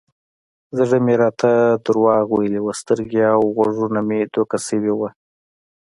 [0.77, 1.51] زړه مې راته
[1.85, 5.09] دروغ ويلي و سترګې او غوږونه مې دوکه سوي وو.